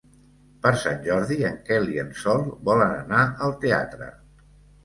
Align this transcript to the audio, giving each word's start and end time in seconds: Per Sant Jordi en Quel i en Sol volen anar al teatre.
Per 0.61 0.71
Sant 0.83 1.03
Jordi 1.07 1.37
en 1.51 1.59
Quel 1.67 1.85
i 1.97 1.99
en 2.05 2.09
Sol 2.21 2.41
volen 2.71 2.97
anar 3.03 3.21
al 3.49 3.55
teatre. 3.67 4.09